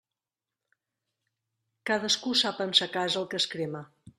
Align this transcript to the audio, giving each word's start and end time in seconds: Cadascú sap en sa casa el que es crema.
Cadascú 1.91 2.33
sap 2.43 2.65
en 2.69 2.75
sa 2.81 2.91
casa 2.99 3.21
el 3.25 3.33
que 3.35 3.41
es 3.45 3.49
crema. 3.53 3.89